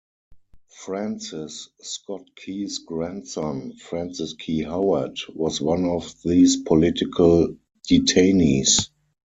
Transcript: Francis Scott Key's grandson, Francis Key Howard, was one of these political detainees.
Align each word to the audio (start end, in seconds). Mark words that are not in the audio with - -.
Francis 0.83 1.69
Scott 1.79 2.23
Key's 2.35 2.79
grandson, 2.79 3.75
Francis 3.77 4.33
Key 4.33 4.63
Howard, 4.63 5.19
was 5.35 5.61
one 5.61 5.85
of 5.85 6.15
these 6.23 6.55
political 6.63 7.55
detainees. 7.87 8.89